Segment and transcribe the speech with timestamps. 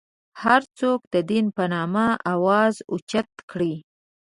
[0.43, 3.75] هر څوک د دین په نامه اواز اوچت کړي.